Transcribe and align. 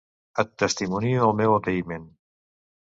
Et 0.43 0.49
testimonio 0.63 1.29
el 1.29 1.37
meu 1.43 1.55
agraïment. 1.61 2.11